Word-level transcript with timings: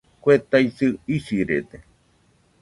Kue 0.23 0.35
taisɨ 0.49 0.87
isirede 1.15 1.77